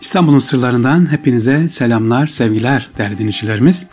İstanbul'un 0.00 0.38
sırlarından 0.38 1.12
hepinize 1.12 1.68
selamlar, 1.68 2.26
sevgiler 2.26 2.88
değerli 2.98 3.18
dinleyicilerimiz. 3.18 3.86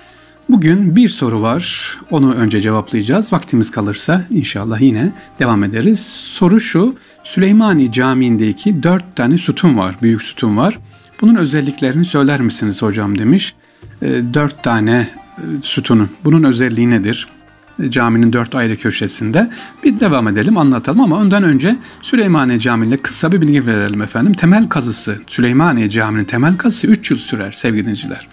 Bugün 0.49 0.95
bir 0.95 1.09
soru 1.09 1.41
var. 1.41 1.97
Onu 2.11 2.33
önce 2.33 2.61
cevaplayacağız. 2.61 3.33
Vaktimiz 3.33 3.71
kalırsa 3.71 4.25
inşallah 4.29 4.81
yine 4.81 5.11
devam 5.39 5.63
ederiz. 5.63 6.05
Soru 6.09 6.59
şu. 6.59 6.95
Süleymani 7.23 7.91
Camii'ndeki 7.91 8.83
dört 8.83 9.15
tane 9.15 9.37
sütun 9.37 9.77
var. 9.77 9.95
Büyük 10.01 10.21
sütun 10.21 10.57
var. 10.57 10.79
Bunun 11.21 11.35
özelliklerini 11.35 12.05
söyler 12.05 12.41
misiniz 12.41 12.81
hocam 12.81 13.17
demiş. 13.17 13.55
E, 14.01 14.07
dört 14.33 14.63
tane 14.63 15.09
e, 15.37 15.41
sütunun. 15.61 16.09
Bunun 16.23 16.43
özelliği 16.43 16.89
nedir? 16.89 17.27
Caminin 17.89 18.33
dört 18.33 18.55
ayrı 18.55 18.77
köşesinde. 18.77 19.49
Bir 19.83 19.99
devam 19.99 20.27
edelim 20.27 20.57
anlatalım 20.57 21.01
ama 21.01 21.15
ondan 21.15 21.43
önce 21.43 21.75
Süleymaniye 22.01 22.59
Camii'yle 22.59 22.97
kısa 22.97 23.31
bir 23.31 23.41
bilgi 23.41 23.65
verelim 23.65 24.01
efendim. 24.01 24.33
Temel 24.33 24.69
kazısı 24.69 25.21
Süleymaniye 25.27 25.89
Camii'nin 25.89 26.25
temel 26.25 26.57
kazısı 26.57 26.87
3 26.87 27.11
yıl 27.11 27.17
sürer 27.17 27.51
sevgili 27.51 27.81
dinleyiciler. 27.81 28.27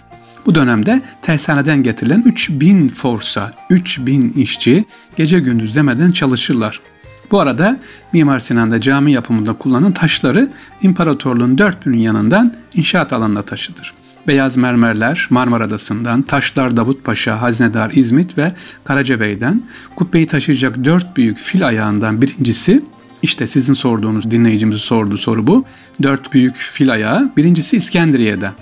Bu 0.45 0.55
dönemde 0.55 1.01
tersaneden 1.21 1.83
getirilen 1.83 2.23
3000 2.25 2.89
forsa, 2.89 3.53
3000 3.69 4.29
işçi 4.29 4.85
gece 5.17 5.39
gündüz 5.39 5.75
demeden 5.75 6.11
çalışırlar. 6.11 6.81
Bu 7.31 7.39
arada 7.39 7.79
Mimar 8.13 8.39
Sinan'da 8.39 8.81
cami 8.81 9.11
yapımında 9.11 9.53
kullanılan 9.53 9.91
taşları 9.91 10.49
imparatorluğun 10.81 11.57
dört 11.57 11.85
binin 11.85 11.99
yanından 11.99 12.53
inşaat 12.75 13.13
alanına 13.13 13.41
taşıdır 13.41 13.93
beyaz 14.27 14.57
mermerler 14.57 15.27
Marmara 15.29 15.63
Adası'ndan, 15.63 16.21
taşlar 16.21 16.77
Davut 16.77 17.03
Paşa, 17.03 17.41
Haznedar 17.41 17.91
İzmit 17.93 18.37
ve 18.37 18.51
Karacabey'den, 18.83 19.63
kubbeyi 19.95 20.27
taşıyacak 20.27 20.83
dört 20.83 21.17
büyük 21.17 21.37
fil 21.37 21.67
ayağından 21.67 22.21
birincisi, 22.21 22.83
işte 23.21 23.47
sizin 23.47 23.73
sorduğunuz, 23.73 24.31
dinleyicimizin 24.31 24.79
sorduğu 24.79 25.17
soru 25.17 25.47
bu. 25.47 25.65
Dört 26.03 26.33
büyük 26.33 26.55
fil 26.55 26.91
ayağı. 26.91 27.31
Birincisi 27.37 27.77
İskenderiye'den, 27.77 28.53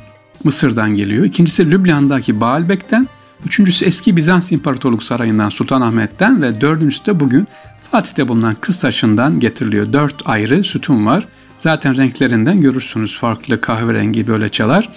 Mısır'dan 0.44 0.95
geliyor. 0.95 1.26
İkincisi 1.26 1.72
Lübnan'daki 1.72 2.42
Baalbek'ten. 2.42 3.08
Üçüncüsü 3.45 3.86
eski 3.86 4.16
Bizans 4.16 4.52
İmparatorluk 4.52 5.03
Sarayı'ndan 5.03 5.50
Sultanahmet'ten 5.50 6.42
ve 6.42 6.61
dördüncüsü 6.61 7.05
de 7.05 7.20
bugün 7.20 7.48
Fatih'te 7.92 8.27
bulunan 8.27 8.55
Kıstaş'ından 8.55 9.39
getiriliyor. 9.39 9.94
Dört 9.94 10.16
ayrı 10.25 10.64
sütun 10.64 11.05
var. 11.05 11.27
Zaten 11.58 11.98
renklerinden 11.98 12.61
görürsünüz 12.61 13.17
farklı 13.17 13.61
kahverengi 13.61 14.27
böyle 14.27 14.50
çalar 14.50 14.89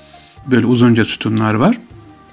böyle 0.50 0.66
uzunca 0.66 1.05
sütunlar 1.05 1.55
var. 1.55 1.78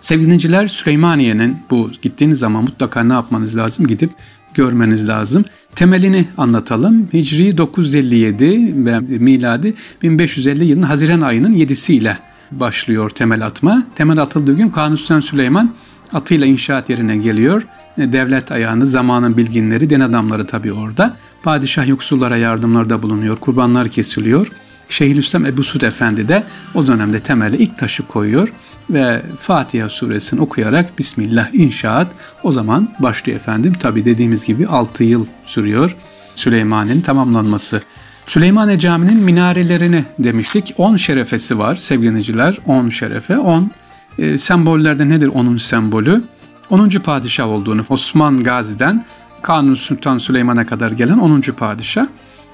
Sevgili 0.02 0.26
dinleyiciler 0.26 0.68
Süleymaniye'nin 0.68 1.58
bu 1.70 1.92
gittiğiniz 2.02 2.40
zaman 2.40 2.64
mutlaka 2.64 3.04
ne 3.04 3.14
yapmanız 3.14 3.58
lazım? 3.58 3.88
Gidip 3.88 4.10
görmeniz 4.54 5.10
lazım. 5.10 5.46
Temelini 5.76 6.26
anlatalım. 6.38 7.08
Hicri 7.14 7.58
957 7.58 8.86
ve 8.86 9.00
miladi 9.00 9.74
1550 10.04 10.66
yılının 10.66 10.86
Haziran 10.86 11.22
ayının 11.22 11.54
7'siyle 11.54 12.18
başlıyor 12.52 13.10
temel 13.10 13.46
atma. 13.46 13.84
Temel 13.96 14.18
atıldığı 14.18 14.54
gün 14.54 14.70
Kanuni 14.70 14.98
Süleyman 15.22 15.74
atıyla 16.14 16.48
inşaat 16.48 16.90
yerine 16.90 17.18
geliyor. 17.18 17.64
Devlet 17.98 18.52
ayağını, 18.52 18.88
zamanın 18.88 19.38
bilginleri, 19.38 19.90
den 19.90 20.00
adamları 20.00 20.48
tabii 20.48 20.74
orada. 20.74 21.18
Padişah 21.44 21.88
yoksullara 21.88 22.38
yardımlarda 22.38 23.02
bulunuyor, 23.02 23.36
kurbanlar 23.36 23.88
kesiliyor. 23.88 24.48
Şeyhülislam 24.94 25.46
Ebu 25.46 25.64
Suud 25.64 25.82
Efendi 25.82 26.28
de 26.28 26.44
o 26.76 26.88
dönemde 26.88 27.20
temeli 27.20 27.58
ilk 27.58 27.78
taşı 27.78 28.08
koyuyor 28.08 28.54
ve 28.90 29.22
Fatiha 29.40 29.90
suresini 29.90 30.42
okuyarak 30.42 31.00
Bismillah 31.00 31.54
inşaat 31.54 32.08
o 32.44 32.52
zaman 32.52 32.90
başlıyor 33.00 33.40
efendim. 33.40 33.74
Tabi 33.80 34.06
dediğimiz 34.06 34.46
gibi 34.46 34.68
6 34.68 35.04
yıl 35.04 35.26
sürüyor 35.46 35.96
Süleymaniye'nin 36.36 37.02
tamamlanması. 37.02 37.82
Süleymaniye 38.28 38.80
Camii'nin 38.80 39.24
minarelerini 39.24 40.06
demiştik. 40.20 40.74
10 40.78 40.96
şerefesi 40.96 41.60
var 41.60 41.76
sevgiliciler. 41.76 42.58
10 42.66 42.90
şerefe. 42.90 43.38
10 43.38 43.72
e, 44.18 44.38
sembollerde 44.38 45.10
nedir 45.10 45.28
onun 45.28 45.58
sembolü? 45.58 46.24
10. 46.70 46.90
padişah 46.90 47.48
olduğunu 47.48 47.82
Osman 47.90 48.44
Gazi'den 48.44 49.06
Kanuni 49.42 49.76
Sultan 49.76 50.18
Süleyman'a 50.18 50.66
kadar 50.66 50.92
gelen 50.92 51.18
10. 51.18 51.42
padişah. 51.42 52.08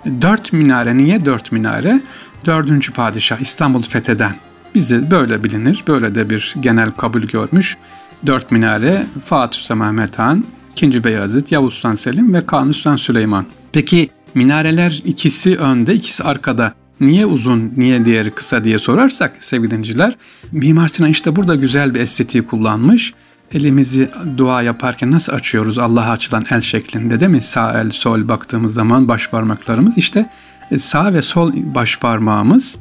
Dört 0.05 0.53
minare 0.53 0.97
niye 0.97 1.25
dört 1.25 1.51
minare? 1.51 2.01
Dördüncü 2.45 2.93
padişah 2.93 3.39
İstanbul 3.39 3.81
fetheden. 3.81 4.35
Bizde 4.75 5.11
böyle 5.11 5.43
bilinir. 5.43 5.83
Böyle 5.87 6.15
de 6.15 6.29
bir 6.29 6.55
genel 6.61 6.91
kabul 6.91 7.21
görmüş. 7.21 7.77
Dört 8.25 8.51
minare 8.51 9.05
Fatih 9.25 9.59
Sultan 9.59 9.77
Mehmet 9.77 10.19
Han, 10.19 10.43
İkinci 10.71 11.03
Beyazıt, 11.03 11.51
Yavuz 11.51 11.73
Sultan 11.73 11.95
Selim 11.95 12.33
ve 12.33 12.45
Kanuni 12.45 12.73
Sultan 12.73 12.95
Süleyman. 12.95 13.45
Peki 13.71 14.09
minareler 14.35 15.01
ikisi 15.05 15.57
önde, 15.57 15.93
ikisi 15.93 16.23
arkada. 16.23 16.73
Niye 16.99 17.25
uzun, 17.25 17.73
niye 17.77 18.05
diğeri 18.05 18.31
kısa 18.31 18.63
diye 18.63 18.79
sorarsak 18.79 19.37
sevgili 19.39 19.71
dinleyiciler, 19.71 20.17
Mimar 20.51 20.87
Sinan 20.87 21.09
işte 21.09 21.35
burada 21.35 21.55
güzel 21.55 21.95
bir 21.95 21.99
estetiği 21.99 22.45
kullanmış 22.45 23.13
elimizi 23.53 24.09
dua 24.37 24.61
yaparken 24.61 25.11
nasıl 25.11 25.33
açıyoruz 25.33 25.77
Allah'a 25.77 26.11
açılan 26.11 26.43
el 26.51 26.61
şeklinde 26.61 27.19
değil 27.19 27.31
mi? 27.31 27.41
Sağ 27.41 27.79
el, 27.79 27.89
sol 27.89 28.27
baktığımız 28.27 28.73
zaman 28.73 29.07
baş 29.07 29.29
parmaklarımız 29.29 29.97
işte 29.97 30.29
e, 30.71 30.77
sağ 30.77 31.13
ve 31.13 31.21
sol 31.21 31.53
baş 31.55 31.99
parmağımız 31.99 32.77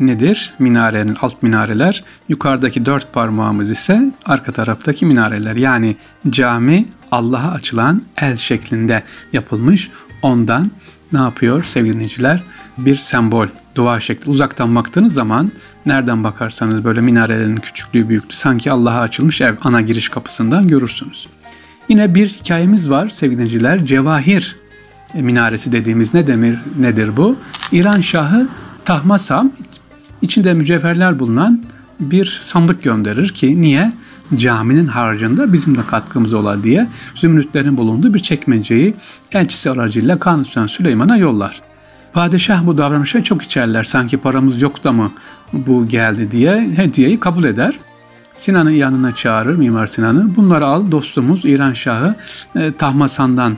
nedir? 0.00 0.54
Minarenin 0.58 1.16
alt 1.22 1.42
minareler, 1.42 2.04
yukarıdaki 2.28 2.86
dört 2.86 3.12
parmağımız 3.12 3.70
ise 3.70 4.12
arka 4.26 4.52
taraftaki 4.52 5.06
minareler. 5.06 5.56
Yani 5.56 5.96
cami 6.30 6.86
Allah'a 7.10 7.50
açılan 7.50 8.02
el 8.20 8.36
şeklinde 8.36 9.02
yapılmış. 9.32 9.90
Ondan 10.22 10.70
ne 11.12 11.18
yapıyor 11.18 11.64
sevgili 11.64 11.94
dinleyiciler? 11.94 12.42
Bir 12.78 12.96
sembol, 12.96 13.46
dua 13.78 14.00
şekli. 14.00 14.30
Uzaktan 14.30 14.76
baktığınız 14.76 15.12
zaman 15.12 15.52
nereden 15.86 16.24
bakarsanız 16.24 16.84
böyle 16.84 17.00
minarelerin 17.00 17.56
küçüklüğü 17.56 18.08
büyüklüğü 18.08 18.36
sanki 18.36 18.72
Allah'a 18.72 19.00
açılmış 19.00 19.40
ev 19.40 19.54
ana 19.62 19.80
giriş 19.80 20.08
kapısından 20.08 20.68
görürsünüz. 20.68 21.26
Yine 21.88 22.14
bir 22.14 22.28
hikayemiz 22.28 22.90
var 22.90 23.08
sevgili. 23.08 23.86
Cevahir 23.86 24.56
minaresi 25.14 25.72
dediğimiz 25.72 26.14
ne 26.14 26.26
demir 26.26 26.58
nedir 26.78 27.16
bu? 27.16 27.36
İran 27.72 28.00
Şahı 28.00 28.48
Tahmasam 28.84 29.52
içinde 30.22 30.54
mücevherler 30.54 31.18
bulunan 31.18 31.62
bir 32.00 32.40
sandık 32.42 32.82
gönderir 32.82 33.28
ki 33.28 33.60
niye? 33.60 33.92
Caminin 34.36 34.86
harcında 34.86 35.52
bizim 35.52 35.78
de 35.78 35.86
katkımız 35.86 36.34
ola 36.34 36.62
diye 36.62 36.86
zümrütlerin 37.14 37.76
bulunduğu 37.76 38.14
bir 38.14 38.18
çekmeceyi 38.18 38.94
elçisi 39.32 39.70
aracıyla 39.70 40.18
Kanuni 40.18 40.68
Süleyman'a 40.68 41.16
yollar. 41.16 41.67
Padişah 42.18 42.66
bu 42.66 42.78
davranışa 42.78 43.24
çok 43.24 43.42
içerler. 43.42 43.84
Sanki 43.84 44.16
paramız 44.16 44.62
yok 44.62 44.84
da 44.84 44.92
mı 44.92 45.12
bu 45.52 45.88
geldi 45.88 46.30
diye 46.30 46.70
hediyeyi 46.76 47.20
kabul 47.20 47.44
eder. 47.44 47.78
Sinan'ı 48.34 48.72
yanına 48.72 49.14
çağırır 49.14 49.56
Mimar 49.56 49.86
Sinan'ı. 49.86 50.36
Bunları 50.36 50.66
al 50.66 50.90
dostumuz 50.90 51.44
İran 51.44 51.74
Şahı 51.74 52.14
e, 52.56 52.72
Tahmasan'dan 52.72 53.56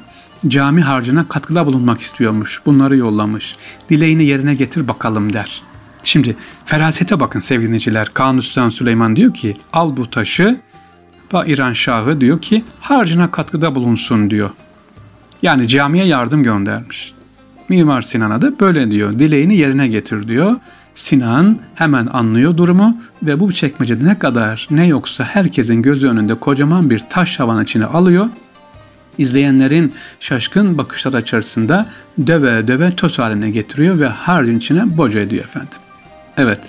cami 0.48 0.82
harcına 0.82 1.28
katkıda 1.28 1.66
bulunmak 1.66 2.00
istiyormuş. 2.00 2.62
Bunları 2.66 2.97
yollamış. 2.97 3.56
Dileğini 3.91 4.25
yerine 4.25 4.54
getir 4.54 4.88
bakalım 4.88 5.32
der. 5.32 5.62
Şimdi 6.03 6.37
ferasete 6.65 7.21
bakın 7.21 7.41
sevgiliciler. 7.41 8.09
Kanuni 8.15 8.42
Süleyman 8.72 9.16
diyor 9.16 9.34
ki 9.34 9.56
al 9.72 9.97
bu 9.97 10.10
taşı. 10.10 10.60
İran 11.47 11.72
Şahı 11.72 12.21
diyor 12.21 12.41
ki 12.41 12.65
harcına 12.81 13.31
katkıda 13.31 13.75
bulunsun 13.75 14.31
diyor. 14.31 14.50
Yani 15.42 15.69
camiye 15.69 16.04
yardım 16.04 16.42
göndermiş. 16.42 17.19
Mimar 17.70 18.03
Sinan'a 18.03 18.42
da 18.42 18.60
böyle 18.60 18.91
diyor. 18.91 19.19
Dileğini 19.19 19.56
yerine 19.56 19.88
getir 19.88 20.28
diyor. 20.28 20.56
Sinan 20.94 21.58
hemen 21.75 22.06
anlıyor 22.06 22.56
durumu 22.56 22.97
ve 23.22 23.41
bu 23.41 23.53
çekmecede 23.53 24.04
ne 24.04 24.19
kadar 24.19 24.69
ne 24.70 24.86
yoksa 24.86 25.25
herkesin 25.25 25.82
gözü 25.82 26.09
önünde 26.09 26.34
kocaman 26.34 26.91
bir 26.91 26.98
taş 27.10 27.41
havan 27.41 27.64
içine 27.64 27.84
alıyor. 27.84 28.28
İzleyenlerin 29.19 29.94
şaşkın 30.20 30.78
bakışlar 30.78 31.22
içerisinde 31.22 31.86
döve 32.26 32.69
döve 32.69 32.91
toz 32.91 33.19
haline 33.19 33.50
getiriyor 33.50 33.98
ve 33.98 34.06
harcın 34.09 34.59
içine 34.59 34.97
boca 34.97 35.20
ediyor 35.20 35.44
efendim. 35.44 35.78
Evet, 36.36 36.60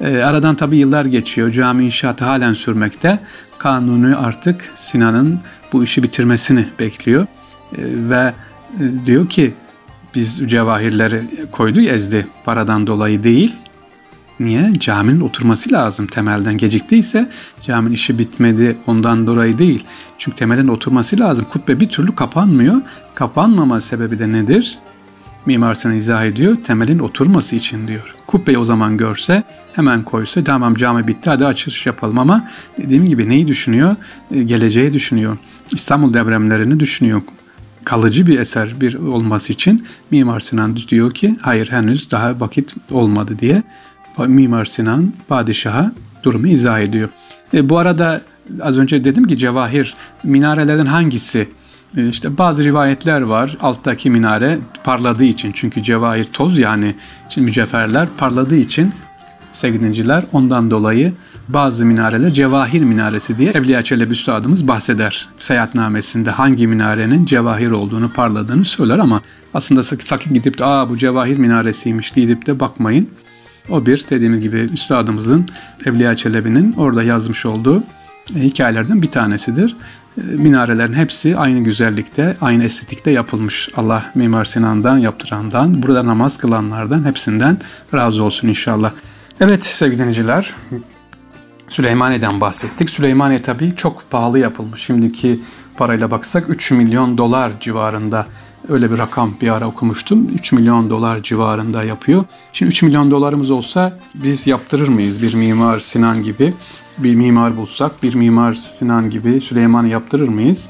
e, 0.00 0.16
aradan 0.16 0.54
tabi 0.54 0.76
yıllar 0.76 1.04
geçiyor. 1.04 1.52
Cami 1.52 1.84
inşaatı 1.84 2.24
halen 2.24 2.54
sürmekte. 2.54 3.18
Kanuni 3.58 4.16
artık 4.16 4.72
Sinan'ın 4.74 5.40
bu 5.72 5.84
işi 5.84 6.02
bitirmesini 6.02 6.66
bekliyor. 6.78 7.22
E, 7.22 7.26
ve 7.82 8.32
e, 8.80 9.06
diyor 9.06 9.28
ki 9.28 9.54
biz 10.14 10.42
cevahirleri 10.46 11.22
koydu 11.52 11.80
ezdi 11.80 12.26
paradan 12.44 12.86
dolayı 12.86 13.24
değil. 13.24 13.56
Niye? 14.40 14.72
Caminin 14.78 15.20
oturması 15.20 15.72
lazım 15.72 16.06
temelden 16.06 16.56
geciktiyse 16.58 17.30
caminin 17.62 17.94
işi 17.94 18.18
bitmedi 18.18 18.76
ondan 18.86 19.26
dolayı 19.26 19.58
değil. 19.58 19.84
Çünkü 20.18 20.36
temelin 20.36 20.68
oturması 20.68 21.20
lazım. 21.20 21.46
Kubbe 21.52 21.80
bir 21.80 21.88
türlü 21.88 22.14
kapanmıyor. 22.14 22.80
Kapanmama 23.14 23.80
sebebi 23.80 24.18
de 24.18 24.32
nedir? 24.32 24.78
Mimar 25.46 25.74
Sinan 25.74 25.96
izah 25.96 26.24
ediyor. 26.24 26.56
Temelin 26.64 26.98
oturması 26.98 27.56
için 27.56 27.88
diyor. 27.88 28.14
Kubbeyi 28.26 28.58
o 28.58 28.64
zaman 28.64 28.96
görse 28.96 29.42
hemen 29.72 30.04
koysa 30.04 30.44
tamam 30.44 30.74
cami 30.74 31.06
bitti 31.06 31.30
hadi 31.30 31.46
açılış 31.46 31.86
yapalım 31.86 32.18
ama 32.18 32.48
dediğim 32.78 33.06
gibi 33.06 33.28
neyi 33.28 33.48
düşünüyor? 33.48 33.96
Geleceği 34.30 34.92
düşünüyor. 34.92 35.38
İstanbul 35.72 36.14
depremlerini 36.14 36.80
düşünüyor 36.80 37.22
kalıcı 37.88 38.26
bir 38.26 38.38
eser 38.38 38.80
bir 38.80 38.94
olması 38.94 39.52
için 39.52 39.86
Mimar 40.10 40.40
Sinan 40.40 40.76
diyor 40.76 41.14
ki 41.14 41.36
hayır 41.40 41.70
henüz 41.70 42.10
daha 42.10 42.40
vakit 42.40 42.74
olmadı 42.90 43.36
diye 43.38 43.62
Mimar 44.26 44.64
Sinan 44.64 45.12
padişaha 45.28 45.92
durumu 46.22 46.46
izah 46.46 46.80
ediyor. 46.80 47.08
E, 47.54 47.68
bu 47.68 47.78
arada 47.78 48.20
az 48.60 48.78
önce 48.78 49.04
dedim 49.04 49.26
ki 49.26 49.38
cevahir 49.38 49.94
minarelerden 50.24 50.86
hangisi? 50.86 51.48
E, 51.96 52.08
işte 52.08 52.38
bazı 52.38 52.64
rivayetler 52.64 53.20
var 53.20 53.56
alttaki 53.60 54.10
minare 54.10 54.58
parladığı 54.84 55.24
için 55.24 55.52
çünkü 55.52 55.82
cevahir 55.82 56.24
toz 56.24 56.58
yani 56.58 56.94
için 57.26 57.44
mücevherler 57.44 58.08
parladığı 58.18 58.56
için 58.56 58.92
sevgili 59.52 60.14
ondan 60.32 60.70
dolayı 60.70 61.12
bazı 61.48 61.86
minareler 61.86 62.32
cevahir 62.34 62.82
minaresi 62.82 63.38
diye 63.38 63.50
Evliya 63.50 63.82
Çelebi 63.82 64.12
Üstadımız 64.12 64.68
bahseder. 64.68 65.28
Seyahatnamesinde 65.38 66.30
hangi 66.30 66.66
minarenin 66.66 67.26
cevahir 67.26 67.70
olduğunu 67.70 68.12
parladığını 68.12 68.64
söyler 68.64 68.98
ama 68.98 69.22
aslında 69.54 69.82
sakın 69.82 70.34
gidip 70.34 70.58
de 70.58 70.64
aa 70.64 70.90
bu 70.90 70.98
cevahir 70.98 71.38
minaresiymiş 71.38 72.16
deyip 72.16 72.46
de 72.46 72.60
bakmayın. 72.60 73.08
O 73.70 73.86
bir 73.86 74.04
dediğimiz 74.10 74.40
gibi 74.40 74.56
üstadımızın 74.56 75.48
Evliya 75.86 76.16
Çelebi'nin 76.16 76.72
orada 76.72 77.02
yazmış 77.02 77.46
olduğu 77.46 77.82
e, 78.36 78.40
hikayelerden 78.40 79.02
bir 79.02 79.10
tanesidir. 79.10 79.76
E, 80.18 80.20
minarelerin 80.20 80.94
hepsi 80.94 81.36
aynı 81.36 81.60
güzellikte, 81.60 82.36
aynı 82.40 82.64
estetikte 82.64 83.10
yapılmış. 83.10 83.68
Allah 83.76 84.04
Mimar 84.14 84.44
Sinan'dan, 84.44 84.98
yaptırandan, 84.98 85.82
burada 85.82 86.06
namaz 86.06 86.38
kılanlardan 86.38 87.04
hepsinden 87.04 87.58
razı 87.94 88.24
olsun 88.24 88.48
inşallah. 88.48 88.92
Evet 89.40 89.64
sevgili 89.66 89.98
dinleyiciler, 89.98 90.54
Süleymaniye'den 91.68 92.40
bahsettik. 92.40 92.90
Süleymaniye 92.90 93.42
tabii 93.42 93.76
çok 93.76 94.10
pahalı 94.10 94.38
yapılmış. 94.38 94.82
Şimdiki 94.82 95.40
parayla 95.76 96.10
baksak 96.10 96.50
3 96.50 96.70
milyon 96.70 97.18
dolar 97.18 97.52
civarında 97.60 98.26
öyle 98.68 98.90
bir 98.90 98.98
rakam 98.98 99.34
bir 99.40 99.48
ara 99.48 99.66
okumuştum. 99.66 100.28
3 100.34 100.52
milyon 100.52 100.90
dolar 100.90 101.22
civarında 101.22 101.84
yapıyor. 101.84 102.24
Şimdi 102.52 102.68
3 102.68 102.82
milyon 102.82 103.10
dolarımız 103.10 103.50
olsa 103.50 103.98
biz 104.14 104.46
yaptırır 104.46 104.88
mıyız 104.88 105.22
bir 105.22 105.34
Mimar 105.34 105.80
Sinan 105.80 106.22
gibi? 106.22 106.54
Bir 106.98 107.14
mimar 107.14 107.56
bulsak 107.56 108.02
bir 108.02 108.14
Mimar 108.14 108.54
Sinan 108.54 109.10
gibi 109.10 109.40
Süleyman'ı 109.40 109.88
yaptırır 109.88 110.28
mıyız? 110.28 110.66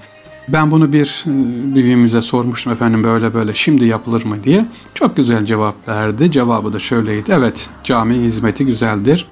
Ben 0.49 0.71
bunu 0.71 0.93
bir 0.93 1.25
e, 1.27 1.75
büyüğümüze 1.75 2.23
sormuştum 2.23 2.73
efendim 2.73 3.05
böyle 3.05 3.35
böyle 3.35 3.55
şimdi 3.55 3.85
yapılır 3.85 4.25
mı 4.25 4.45
diye. 4.45 4.65
Çok 4.95 5.17
güzel 5.17 5.47
cevap 5.47 5.89
verdi. 5.89 6.31
Cevabı 6.31 6.73
da 6.73 6.79
şöyleydi. 6.79 7.33
Evet 7.33 7.71
cami 7.85 8.15
hizmeti 8.15 8.67
güzeldir. 8.67 9.27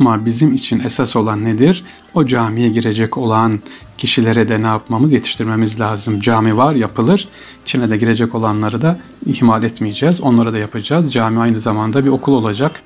Ama 0.00 0.24
bizim 0.24 0.54
için 0.54 0.80
esas 0.80 1.16
olan 1.16 1.44
nedir? 1.44 1.84
O 2.14 2.26
camiye 2.26 2.68
girecek 2.68 3.18
olan 3.18 3.60
kişilere 3.98 4.48
de 4.48 4.62
ne 4.62 4.66
yapmamız? 4.66 5.12
Yetiştirmemiz 5.12 5.80
lazım. 5.80 6.20
Cami 6.20 6.56
var, 6.56 6.74
yapılır. 6.74 7.28
İçine 7.64 7.90
de 7.90 7.96
girecek 7.96 8.34
olanları 8.34 8.82
da 8.82 8.98
ihmal 9.26 9.62
etmeyeceğiz. 9.62 10.20
Onlara 10.20 10.52
da 10.52 10.58
yapacağız. 10.58 11.12
Cami 11.12 11.40
aynı 11.40 11.60
zamanda 11.60 12.04
bir 12.04 12.10
okul 12.10 12.32
olacak. 12.32 12.82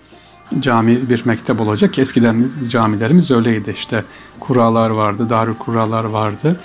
Cami 0.61 1.11
bir 1.11 1.26
mektep 1.26 1.61
olacak. 1.61 1.99
Eskiden 1.99 2.49
camilerimiz 2.69 3.31
öyleydi. 3.31 3.70
İşte 3.76 4.05
kuralar 4.41 4.91
vardı, 4.91 5.31
darül 5.31 5.55
kuralar 5.55 6.05
vardı. 6.05 6.61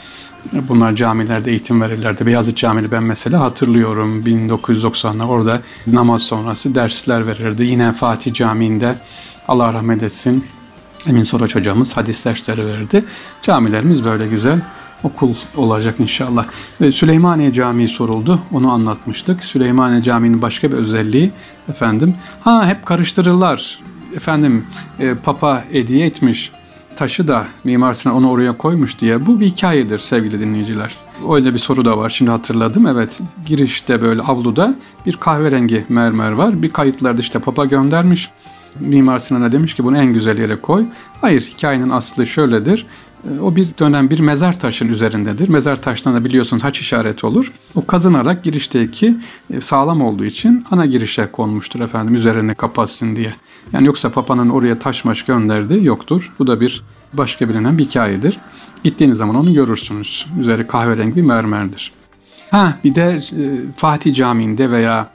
Bunlar 0.53 0.95
camilerde 0.95 1.51
eğitim 1.51 1.81
verirlerdi. 1.81 2.25
Beyazıt 2.25 2.57
Camii 2.57 2.91
ben 2.91 3.03
mesela 3.03 3.39
hatırlıyorum 3.39 4.23
1990'lar 4.23 5.25
orada 5.25 5.61
namaz 5.87 6.21
sonrası 6.21 6.75
dersler 6.75 7.27
verirdi. 7.27 7.63
Yine 7.63 7.93
Fatih 7.93 8.33
Camii'nde 8.33 8.95
Allah 9.47 9.73
rahmet 9.73 10.03
etsin 10.03 10.45
Emin 11.07 11.23
Soraç 11.23 11.55
hocamız 11.55 11.97
hadis 11.97 12.25
dersleri 12.25 12.65
verirdi. 12.65 13.05
Camilerimiz 13.41 14.03
böyle 14.03 14.27
güzel 14.27 14.61
okul 15.03 15.33
olacak 15.55 15.95
inşallah. 15.99 16.45
Ve 16.81 16.91
Süleymaniye 16.91 17.53
Camii 17.53 17.87
soruldu. 17.87 18.39
Onu 18.51 18.71
anlatmıştık. 18.71 19.43
Süleymaniye 19.43 20.03
Camii'nin 20.03 20.41
başka 20.41 20.71
bir 20.71 20.77
özelliği 20.77 21.31
efendim. 21.69 22.15
Ha 22.41 22.67
hep 22.67 22.85
karıştırırlar. 22.85 23.79
Efendim 24.15 24.65
e, 24.99 25.15
Papa 25.15 25.63
hediye 25.71 26.05
etmiş 26.05 26.51
taşı 26.95 27.27
da 27.27 27.47
Mimar 27.63 27.93
Sinan 27.93 28.15
onu 28.15 28.29
oraya 28.29 28.57
koymuş 28.57 28.99
diye. 28.99 29.25
Bu 29.25 29.39
bir 29.39 29.45
hikayedir 29.45 29.99
sevgili 29.99 30.39
dinleyiciler. 30.39 30.95
Öyle 31.31 31.53
bir 31.53 31.59
soru 31.59 31.85
da 31.85 31.97
var. 31.97 32.09
Şimdi 32.09 32.31
hatırladım. 32.31 32.87
Evet 32.87 33.19
girişte 33.45 34.01
böyle 34.01 34.21
avluda 34.21 34.75
bir 35.05 35.13
kahverengi 35.13 35.85
mermer 35.89 36.31
var. 36.31 36.61
Bir 36.61 36.69
kayıtlarda 36.69 37.21
işte 37.21 37.39
Papa 37.39 37.65
göndermiş. 37.65 38.29
Mimar 38.79 39.19
Sinan'a 39.19 39.51
demiş 39.51 39.73
ki 39.73 39.83
bunu 39.83 39.97
en 39.97 40.13
güzel 40.13 40.37
yere 40.37 40.55
koy. 40.55 40.85
Hayır 41.21 41.41
hikayenin 41.41 41.89
aslı 41.89 42.27
şöyledir. 42.27 42.85
Ee, 43.23 43.39
o 43.39 43.55
bir 43.55 43.67
dönem 43.79 44.09
bir 44.09 44.19
mezar 44.19 44.59
taşın 44.59 44.87
üzerindedir. 44.87 45.49
Mezar 45.49 45.81
taşlarında 45.81 46.25
biliyorsunuz 46.25 46.63
haç 46.63 46.79
işareti 46.79 47.25
olur. 47.25 47.53
O 47.75 47.85
kazınarak 47.85 48.43
girişteki 48.43 49.15
e, 49.53 49.61
sağlam 49.61 50.01
olduğu 50.01 50.25
için 50.25 50.65
ana 50.71 50.85
girişe 50.85 51.31
konmuştur 51.31 51.79
efendim 51.79 52.15
üzerine 52.15 52.53
kapatsın 52.53 53.15
diye. 53.15 53.33
Yani 53.73 53.87
yoksa 53.87 54.11
Papa'nın 54.11 54.49
oraya 54.49 54.79
taş 54.79 55.05
maş 55.05 55.25
gönderdiği 55.25 55.85
yoktur. 55.85 56.33
Bu 56.39 56.47
da 56.47 56.61
bir 56.61 56.83
başka 57.13 57.49
bilinen 57.49 57.77
bir 57.77 57.85
hikayedir. 57.85 58.37
Gittiğiniz 58.83 59.17
zaman 59.17 59.35
onu 59.35 59.53
görürsünüz. 59.53 60.27
Üzeri 60.39 60.67
kahverengi 60.67 61.15
bir 61.15 61.21
mermerdir. 61.21 61.91
Ha 62.51 62.73
bir 62.83 62.95
de 62.95 63.19
e, 63.31 63.43
Fatih 63.75 64.15
Camii'nde 64.15 64.71
veya 64.71 65.09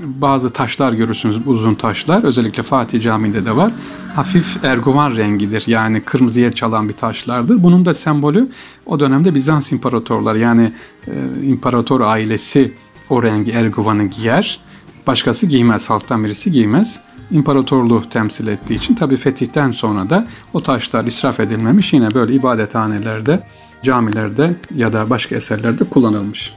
bazı 0.00 0.52
taşlar 0.52 0.92
görürsünüz 0.92 1.46
uzun 1.46 1.74
taşlar 1.74 2.24
özellikle 2.24 2.62
Fatih 2.62 3.02
Camii'nde 3.02 3.44
de 3.44 3.56
var. 3.56 3.72
Hafif 4.14 4.64
erguvan 4.64 5.16
rengidir 5.16 5.64
yani 5.66 6.00
kırmızıya 6.00 6.52
çalan 6.52 6.88
bir 6.88 6.94
taşlardır. 6.94 7.62
Bunun 7.62 7.86
da 7.86 7.94
sembolü 7.94 8.48
o 8.86 9.00
dönemde 9.00 9.34
Bizans 9.34 9.72
imparatorları 9.72 10.38
yani 10.38 10.72
e, 11.06 11.12
imparator 11.42 12.00
ailesi 12.00 12.72
o 13.10 13.22
rengi 13.22 13.52
erguvanı 13.52 14.04
giyer. 14.04 14.60
Başkası 15.06 15.46
giymez, 15.46 15.90
halktan 15.90 16.24
birisi 16.24 16.52
giymez. 16.52 17.00
İmparatorluğu 17.30 18.08
temsil 18.10 18.46
ettiği 18.46 18.74
için 18.74 18.94
tabi 18.94 19.16
fetihten 19.16 19.72
sonra 19.72 20.10
da 20.10 20.26
o 20.52 20.62
taşlar 20.62 21.04
israf 21.04 21.40
edilmemiş 21.40 21.92
yine 21.92 22.14
böyle 22.14 22.32
ibadethanelerde, 22.32 23.40
camilerde 23.82 24.54
ya 24.74 24.92
da 24.92 25.10
başka 25.10 25.36
eserlerde 25.36 25.84
kullanılmış. 25.84 26.52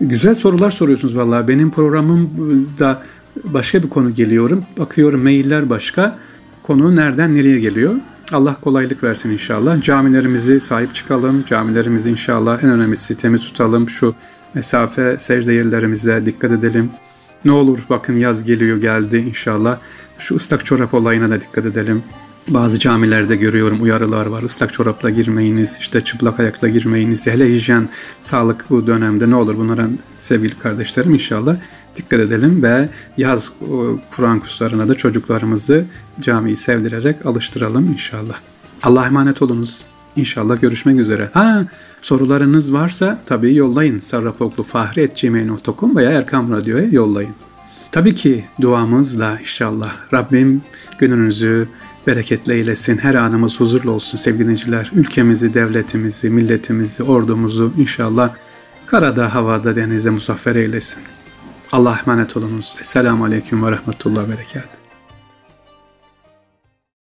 Güzel 0.00 0.34
sorular 0.34 0.70
soruyorsunuz 0.70 1.16
vallahi. 1.16 1.48
Benim 1.48 1.70
programımda 1.70 3.02
başka 3.44 3.82
bir 3.82 3.88
konu 3.88 4.14
geliyorum. 4.14 4.64
Bakıyorum 4.78 5.22
mailler 5.22 5.70
başka. 5.70 6.18
Konu 6.62 6.96
nereden 6.96 7.34
nereye 7.34 7.60
geliyor? 7.60 7.94
Allah 8.32 8.56
kolaylık 8.60 9.04
versin 9.04 9.30
inşallah. 9.30 9.82
Camilerimizi 9.82 10.60
sahip 10.60 10.94
çıkalım. 10.94 11.44
Camilerimizi 11.44 12.10
inşallah 12.10 12.64
en 12.64 12.70
önemlisi 12.70 13.16
temiz 13.16 13.42
tutalım. 13.42 13.90
Şu 13.90 14.14
mesafe 14.54 15.16
secde 15.18 15.52
yerlerimize 15.52 16.26
dikkat 16.26 16.52
edelim. 16.52 16.90
Ne 17.44 17.52
olur 17.52 17.78
bakın 17.90 18.16
yaz 18.16 18.44
geliyor 18.44 18.80
geldi 18.80 19.16
inşallah. 19.16 19.78
Şu 20.18 20.36
ıslak 20.36 20.66
çorap 20.66 20.94
olayına 20.94 21.30
da 21.30 21.40
dikkat 21.40 21.66
edelim. 21.66 22.02
Bazı 22.48 22.78
camilerde 22.78 23.36
görüyorum 23.36 23.82
uyarılar 23.82 24.26
var. 24.26 24.42
Islak 24.42 24.72
çorapla 24.72 25.10
girmeyiniz, 25.10 25.76
işte 25.80 26.04
çıplak 26.04 26.40
ayakla 26.40 26.68
girmeyiniz. 26.68 27.26
Hele 27.26 27.54
hijyen, 27.54 27.88
sağlık 28.18 28.64
bu 28.70 28.86
dönemde 28.86 29.30
ne 29.30 29.34
olur 29.34 29.58
bunlara 29.58 29.88
sevgili 30.18 30.58
kardeşlerim 30.58 31.14
inşallah 31.14 31.56
dikkat 31.96 32.20
edelim 32.20 32.62
ve 32.62 32.88
yaz 33.16 33.50
Kur'an 34.10 34.40
kurslarına 34.40 34.88
da 34.88 34.94
çocuklarımızı 34.94 35.84
camiyi 36.20 36.56
sevdirerek 36.56 37.26
alıştıralım 37.26 37.86
inşallah. 37.92 38.36
Allah'a 38.82 39.06
emanet 39.06 39.42
olunuz. 39.42 39.84
İnşallah 40.16 40.60
görüşmek 40.60 41.00
üzere. 41.00 41.30
Ha 41.34 41.66
sorularınız 42.02 42.72
varsa 42.72 43.20
tabii 43.26 43.54
yollayın. 43.54 43.98
sarrafoklu.fahri.gmail.com 43.98 45.96
veya 45.96 46.10
Erkam 46.10 46.52
Radyo'ya 46.52 46.84
yollayın. 46.84 47.34
Tabii 47.92 48.14
ki 48.14 48.44
duamızla 48.60 49.38
inşallah 49.40 49.92
Rabbim 50.12 50.62
gününüzü 50.98 51.68
bereketli 52.06 52.52
eylesin. 52.52 52.98
Her 52.98 53.14
anımız 53.14 53.60
huzurlu 53.60 53.90
olsun 53.90 54.18
sevgili 54.18 54.42
dinleyiciler. 54.42 54.90
Ülkemizi, 54.94 55.54
devletimizi, 55.54 56.30
milletimizi, 56.30 57.02
ordumuzu 57.02 57.72
inşallah 57.78 58.34
karada, 58.86 59.34
havada, 59.34 59.76
denizde 59.76 60.10
muzaffer 60.10 60.56
eylesin. 60.56 61.02
Allah 61.72 62.00
emanet 62.06 62.36
olunuz. 62.36 62.76
Esselamu 62.80 63.24
Aleyküm 63.24 63.66
ve 63.66 63.70
Rahmetullah 63.70 64.24
ve 64.24 64.28
Berekat. 64.28 64.77